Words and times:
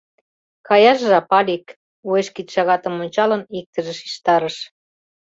—Каяш 0.67 0.99
жап, 1.09 1.29
Алик,— 1.39 1.65
уэш 2.07 2.27
кидшагатым 2.35 2.93
ончалын, 3.03 3.41
иктыже 3.59 3.93
шижтарыш. 3.99 4.57